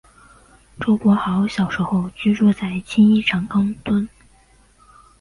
[0.79, 4.07] 周柏豪小时候居住在青衣长康邨。